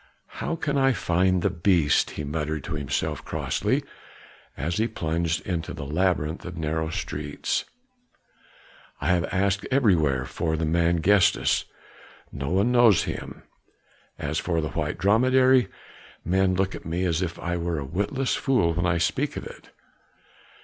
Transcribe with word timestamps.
"How 0.41 0.55
can 0.55 0.79
I 0.79 0.93
find 0.93 1.43
the 1.43 1.51
beast?" 1.51 2.09
he 2.17 2.23
muttered 2.23 2.63
to 2.63 2.73
himself 2.73 3.23
crossly, 3.23 3.83
as 4.57 4.77
he 4.77 4.87
plunged 4.87 5.45
into 5.45 5.75
the 5.75 5.85
labyrinth 5.85 6.43
of 6.43 6.57
narrow 6.57 6.89
streets. 6.89 7.65
"I 8.99 9.09
have 9.09 9.25
asked 9.25 9.67
everywhere 9.69 10.25
for 10.25 10.57
the 10.57 10.65
man 10.65 11.01
Gestas, 11.03 11.65
no 12.31 12.49
one 12.49 12.71
knows 12.71 13.03
him; 13.03 13.43
as 14.17 14.39
for 14.39 14.59
the 14.59 14.69
white 14.69 14.97
dromedary, 14.97 15.67
men 16.25 16.55
look 16.55 16.73
at 16.73 16.83
me 16.83 17.05
as 17.05 17.21
if 17.21 17.37
I 17.37 17.55
were 17.57 17.77
a 17.77 17.85
witless 17.85 18.33
fool 18.33 18.73
when 18.73 18.87
I 18.87 18.97
speak 18.97 19.37
of 19.37 19.45
it. 19.45 19.69